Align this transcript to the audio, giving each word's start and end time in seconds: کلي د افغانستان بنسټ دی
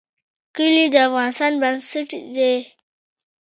کلي 0.55 0.85
د 0.93 0.95
افغانستان 1.07 1.53
بنسټ 1.61 2.09
دی 2.35 2.53